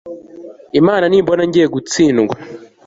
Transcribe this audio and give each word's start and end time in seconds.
imana, 0.79 1.05
nimbona 1.07 1.43
ngiye 1.49 1.67
gutsindwa 1.75 2.35